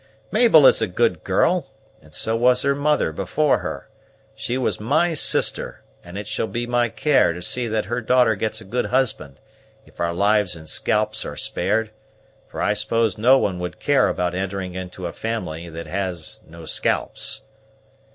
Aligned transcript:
Mabel 0.31 0.65
is 0.65 0.81
a 0.81 0.87
good 0.87 1.23
girl, 1.23 1.67
and 2.01 2.11
so 2.11 2.35
was 2.35 2.63
her 2.63 2.73
mother 2.73 3.11
before 3.11 3.59
her; 3.59 3.87
she 4.33 4.57
was 4.57 4.79
my 4.79 5.13
sister, 5.13 5.83
and 6.03 6.17
it 6.17 6.25
shall 6.27 6.47
be 6.47 6.65
my 6.65 6.89
care 6.89 7.33
to 7.33 7.41
see 7.43 7.67
that 7.67 7.85
her 7.85 8.01
daughter 8.01 8.33
gets 8.33 8.59
a 8.59 8.65
good 8.65 8.87
husband, 8.87 9.39
if 9.85 9.99
our 9.99 10.11
lives 10.11 10.55
and 10.55 10.67
scalps 10.67 11.23
are 11.23 11.37
spared; 11.37 11.91
for 12.47 12.63
I 12.63 12.73
suppose 12.73 13.19
no 13.19 13.37
one 13.37 13.59
would 13.59 13.77
care 13.79 14.07
about 14.09 14.33
entering 14.33 14.73
into 14.73 15.05
a 15.05 15.13
family 15.13 15.69
that 15.69 15.85
has 15.85 16.41
no 16.47 16.65
scalps." 16.65 17.43